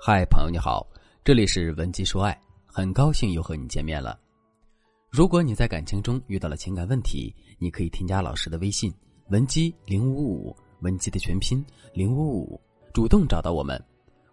[0.00, 0.86] 嗨，朋友你好，
[1.24, 4.16] 这里是文姬说爱，很高兴又和你见面了。
[5.10, 8.94] 如果你在感情中遇到了情感问题，你可以添加老师的微信
[9.30, 11.62] 文姬零五五，文姬的全拼
[11.92, 12.60] 零五五，
[12.94, 13.76] 主动找到我们，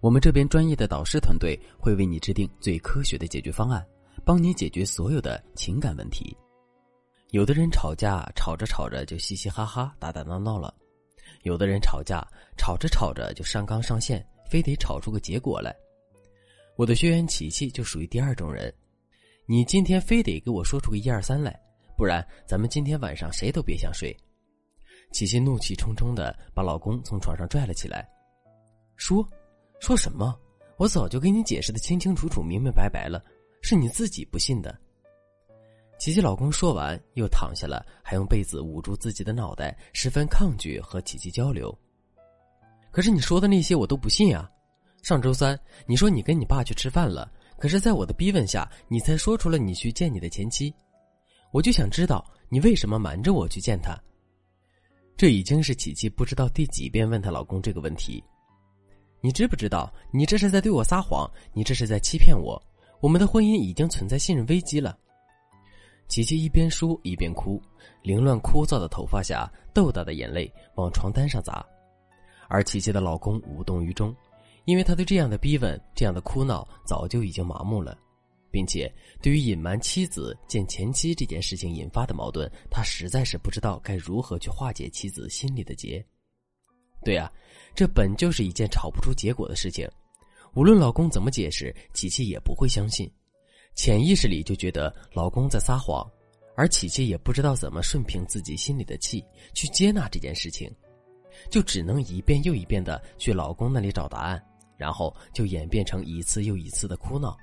[0.00, 3.86] 我们这边专业的导师团队会为你制定最科学的解决方案，
[4.24, 6.36] 帮你解决所有的情感问题。
[7.30, 10.74] 有的人吵架吵着吵着就嘻嘻哈哈、打打闹闹了，
[11.44, 12.20] 有的人吵架
[12.58, 14.26] 吵着吵着就上纲上线。
[14.52, 15.74] 非得吵出个结果来，
[16.76, 18.70] 我的学员琪琪就属于第二种人。
[19.46, 21.58] 你今天非得给我说出个一二三来，
[21.96, 24.14] 不然咱们今天晚上谁都别想睡。
[25.10, 28.06] 琪琪怒气冲冲的把老公从床上拽了起来，
[28.96, 29.26] 说
[29.80, 30.38] ：“说什么？
[30.76, 33.24] 我早就给你解释的清清楚楚、明明白白了，
[33.62, 34.78] 是你自己不信的。”
[35.98, 41.74] 琪琪老公说完又躺下了，还用被子捂住自己的脑袋，十分抗拒和琪琪交流。
[42.92, 44.48] 可是你说的那些我都不信啊！
[45.02, 50.72] 上周三你说你跟你爸去吃饭了，可是在我的逼问下，你才说出了你去见你的前妻。
[51.50, 53.98] 我就想知道你为什么瞒着我去见他。
[55.16, 58.22] 这已经是琪琪不知道第几遍问她老公这个问题。
[59.20, 61.28] 你知不知道你这是在对我撒谎？
[61.52, 62.62] 你这是在欺骗我！
[63.00, 64.96] 我们的婚姻已经存在信任危机了。
[66.08, 67.60] 琪琪一边说一边哭，
[68.02, 71.64] 凌乱枯燥的头发下豆大的眼泪往床单上砸。
[72.52, 74.14] 而琪琪的老公无动于衷，
[74.66, 77.96] 因为他对这样的逼问、这样的哭闹早就已经麻木了，
[78.50, 86.04] 并且对于隐瞒妻子见前妻这件事情引发的矛盾，他实在是不知道该如何去化解妻子心里的结。
[87.02, 87.32] 对啊，
[87.74, 89.88] 这本就是一件吵不出结果的事情，
[90.52, 93.10] 无论老公怎么解释，琪琪也不会相信，
[93.74, 96.06] 潜意识里就觉得老公在撒谎，
[96.54, 100.70] 而琪琪也不知道怎么顺平自己心里的气，去接纳这件事情。
[101.50, 104.42] 就只能一遍又一遍的去老公那里找答案，
[104.76, 107.36] 然后就演变成一次又一次的哭闹。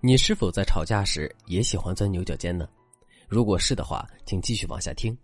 [0.00, 2.68] 你是否在吵架时也喜欢钻牛角尖呢？
[3.26, 5.16] 如果是的话，请继续往下听。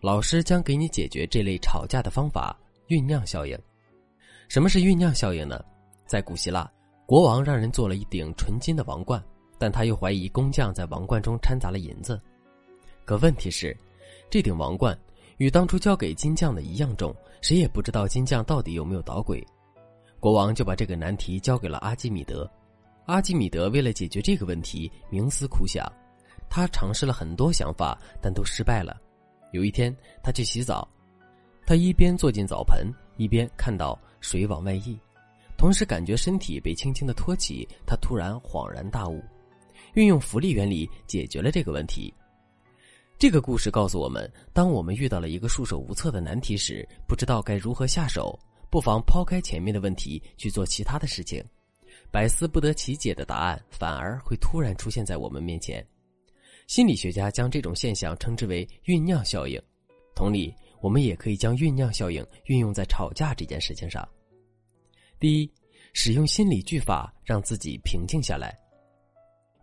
[0.00, 2.58] 老师将给你解决这类吵架的方法——
[2.88, 3.58] 酝酿效应。
[4.48, 5.62] 什么是酝酿效应呢？
[6.06, 6.68] 在古希腊，
[7.04, 9.22] 国王让人做了一顶纯金的王冠，
[9.58, 12.18] 但他又怀疑工匠在王冠中掺杂了银子。
[13.04, 13.76] 可问题是，
[14.30, 14.98] 这顶王冠。
[15.40, 19.42] 与当初交给金匠的一样重，谁也不知道金匠到底有没有捣鬼。
[20.20, 22.48] 国王就把这个难题交给了阿基米德。
[23.06, 25.90] 阿基米德为了解决这个问题，冥思苦想，
[26.50, 29.00] 他尝试了很多想法，但都失败了。
[29.52, 30.86] 有一天，他去洗澡，
[31.64, 34.94] 他一边坐进澡盆，一边看到水往外溢，
[35.56, 37.66] 同时感觉身体被轻轻的托起。
[37.86, 39.24] 他突然恍然大悟，
[39.94, 42.12] 运用浮力原理解决了这个问题。
[43.20, 51.44] 这个故事告诉我们：当我们遇到了一个束手无策的难题时，不知道该如何下手，不妨抛开前面的问题去做其他的事情，
[52.10, 55.86] 百思不得其解的答案反而会突然出现在我们面前。
[56.66, 59.60] 心理学家将这种现象称之为酝酿效应。
[60.14, 64.02] 同理，我们也可以将酝酿效应运用在吵架这件事情上。
[65.18, 65.52] 第一，
[65.92, 68.56] 使用心理句法让自己平静下来。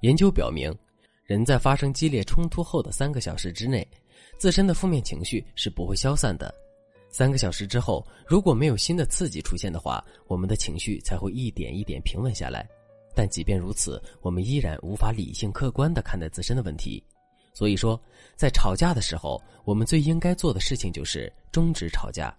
[0.02, 0.72] 研究表明。
[1.28, 3.86] 人在发生激烈冲突后的三个小时之内，
[4.38, 6.56] 自身的负面情绪是不会消散的。
[7.10, 12.66] 三个小时之后，如果没有新的刺激出现的话，我们的情绪才会一点一点平稳下来。
[13.14, 17.04] 但即便如此，我们依然无法理性客观的看待自身的问题。
[17.54, 18.02] 所以说，
[18.38, 22.34] 在吵架的时候，我们最应该做的事情就是终止吵架，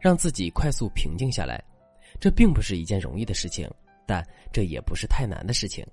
[0.00, 1.62] 让自己快速平静下来。
[2.18, 3.70] 这并不是一件容易的事情，
[4.08, 5.86] 但这也不是太难的事情。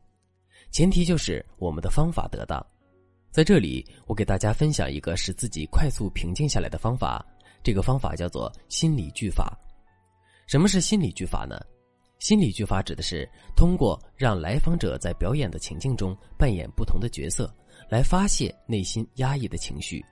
[0.71, 2.65] 前提就是我们的方法得当，
[3.29, 7.25] 在这里我给大家分享一个使自己快速平静下来的方法。
[7.61, 9.55] 这个方法叫做心理句法。
[10.47, 11.59] 什么是心理句法呢？
[12.19, 17.53] 心理句法指的是通过让来访者在表演的情境中扮演不同的角色，
[17.89, 20.03] 来发泄内心压抑的情绪，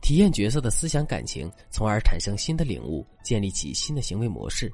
[0.00, 4.70] 体验角色的思想感情，从而产生新的领悟，建立起新的行为模式。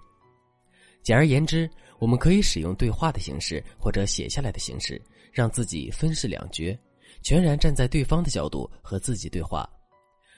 [1.06, 1.70] 简而言之。
[2.00, 5.00] 我们可以使用对话的形式，或者写下来的形式，
[5.32, 6.76] 让自己分饰两角，
[7.22, 9.66] 全然站在对方的角度和自己对话。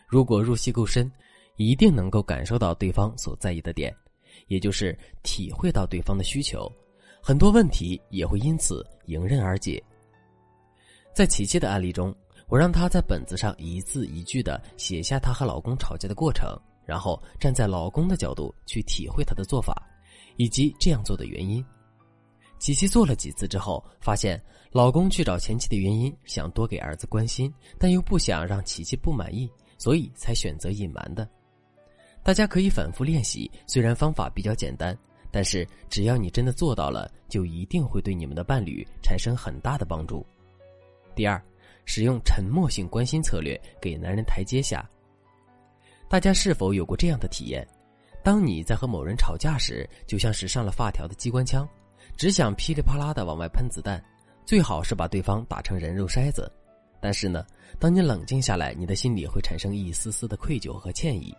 [0.07, 1.11] 如果入戏够深，
[1.57, 3.93] 一定能够感受到对方所在意的点，
[4.47, 6.71] 也就是体会到对方的需求，
[7.21, 9.83] 很多问题也会因此迎刃而解。
[11.13, 12.15] 在琪琪的案例中，
[12.47, 16.49] 我让她在本子上一字一句的写下她和老公吵架的过程，
[16.87, 19.85] 然后站在老公的角度去体会他的做法。
[20.37, 21.65] 以及这样做的原因，
[22.59, 31.29] 琪琪做了几次之后，发现老公去找前妻的原因，想多给儿子关心，但又不想让琪琪不满意，所以才选择隐瞒的。
[32.23, 34.97] 大家可以反复练习，虽然方法比较简单，
[35.31, 40.27] 但是只要你真的做到了，就一定会对你们的伴侣产生很大的帮助。
[41.15, 41.43] 第二，
[41.85, 44.89] 使用沉默性关心策略给男人台阶下。
[46.09, 47.67] 大家是否有过这样的体验？
[48.23, 51.67] 当你在和某人吵架时，就像是上了发条的机关枪，
[52.17, 54.03] 只想噼里啪啦的往外喷子弹，
[54.45, 56.51] 最好是把对方打成人肉筛子。
[57.01, 57.47] 但是呢，
[57.79, 61.33] 当你冷静下来，你的心里会产生一丝丝的愧疚和歉意，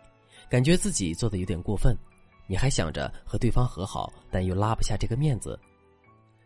[0.49, 1.95] 感觉自己做的有点过分。
[2.47, 5.59] 你还想着和对方和好，但又拉不下这个面子。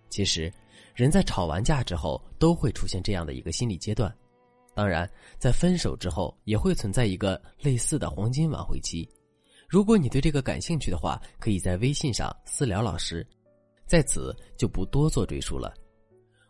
[0.10, 0.52] 其实，
[0.94, 4.14] 人在吵完架之后都会出现这样的一个心理阶段。
[4.74, 9.08] 当然，在分手之后也会存在一个类似的黄金挽回期。
[9.74, 13.26] 如果你对这个感兴趣的话，可以在微信上私聊老师，
[13.88, 15.74] 在此就不多做赘述了。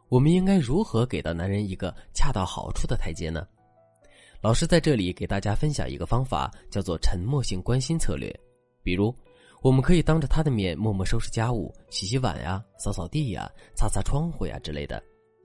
[0.10, 3.48] 我们应该如何给到男人一个恰到好处的台阶呢？
[4.42, 8.30] 老师在这里给大家分享一个方法，叫做沉默性关心策略。
[8.84, 9.16] 比如，
[9.62, 15.02] 我们可以当着他的面默默收拾家务、洗洗碗呀、扫扫地呀、擦擦窗户呀之类的。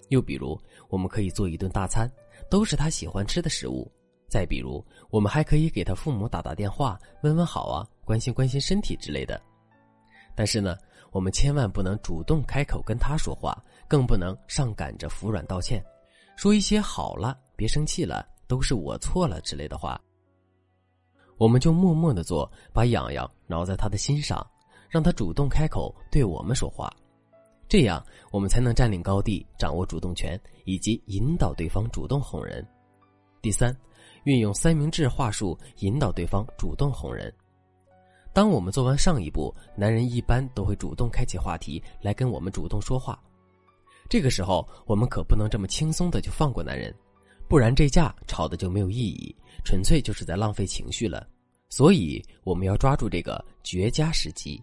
[0.08, 2.10] 又比如，我们可以做一顿大餐。
[2.50, 3.88] 都是他喜欢吃的食物。
[4.28, 9.40] 再比如，我们还可以给他父母打打电话，问问好啊，关心关心身体之类的。
[10.34, 10.76] 但是呢，
[11.10, 13.56] 我们千万不能主动开口跟他说话，
[13.88, 15.82] 更不能上赶着服软道歉，
[16.36, 20.00] 说一些“好了，别生气了，都是我错了”之类的话。
[21.38, 24.46] 我们就默默的做，把痒痒挠在他的心上，
[24.88, 26.92] 让他主动开口对我们说话。
[27.69, 32.66] 这样，我们才能占领高地，掌握主动权，以及引导对方主动哄人。
[33.40, 33.75] 第三，
[34.25, 37.32] 运用三明治话术引导对方主动哄人。
[38.32, 43.20] 当我们做完上一步，男人一般都会主动开启话题来跟我们主动说话。
[44.08, 46.94] 这个时候，我们可不能这么轻松的就放过男人，
[47.49, 51.26] 不然这架吵的就没有意义，纯粹就是在浪费情绪了。
[51.69, 54.62] 所以，我们要抓住这个绝佳时机。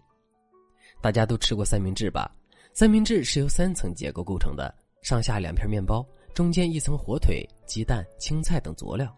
[1.00, 2.34] 大家都吃过三明治吧？
[2.72, 6.04] 三明治是由三层结构构成的，上下两片面包，
[6.36, 9.10] 中间一层火腿、鸡蛋、青菜等佐料。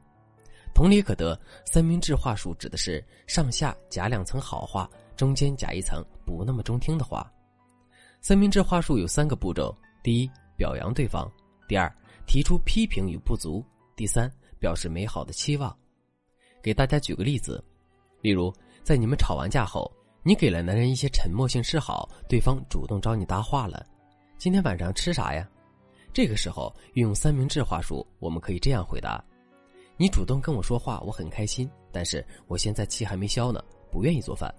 [0.72, 7.28] 同理可得，三明治话术指的是上下夹两层好话，中间夹一层不那么中听的话。
[8.20, 11.28] 三明治话术有三个步骤：第一，表扬对方；
[11.66, 11.92] 第二，
[12.24, 13.64] 提出批评与不足；
[13.96, 15.76] 第三，表示美好的期望。
[16.62, 17.60] 给大家举个例子，
[18.20, 18.54] 例如
[18.84, 19.92] 在你们吵完架后。
[20.22, 23.84] 你给了男人一些沉默性示好，对方主动找你搭话了。
[24.36, 25.48] 今天晚上吃啥呀？
[26.12, 29.24] 这个时候运用三明治话术，我们可以这样回答：
[29.96, 31.68] 你主动跟我说话，我很开心。
[31.90, 34.52] 但是我现在气还没消呢，不愿意做饭。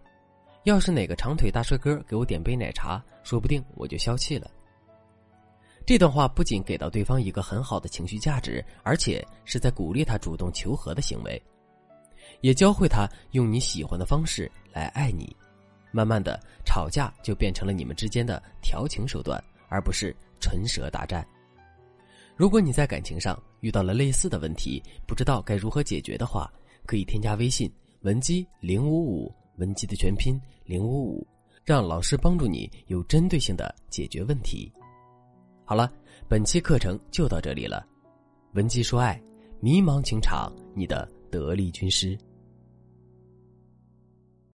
[0.64, 4.50] 要是哪个长腿大帅哥给我点杯奶茶，说不定我就消气了。
[5.86, 11.42] 这段话不仅给到对方一个很好的情绪价值，而且是在鼓励他主动求和的行为，
[12.42, 15.36] 也教会他用你喜欢的方式来爱你。
[15.92, 21.26] 慢慢的，吵架就变成了你们之间的调情手段，而不是唇舌大战。
[22.40, 26.50] 如果你在感情上遇到了类似的问题，不知道该如何解决的话，
[26.86, 27.70] 可以添加微信
[28.04, 31.28] 文姬零五五，文姬的全拼零五五，
[31.66, 34.72] 让老师帮助你有针对性的解决问题。
[35.66, 35.92] 好了，
[36.30, 37.86] 本期课程就到这里了，
[38.54, 39.22] 文姬说爱，
[39.60, 42.18] 迷茫情场，你的得力军师。